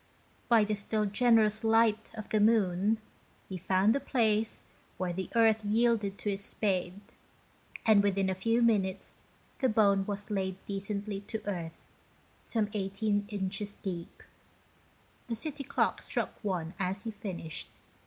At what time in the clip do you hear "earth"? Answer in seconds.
5.35-5.63, 11.47-11.77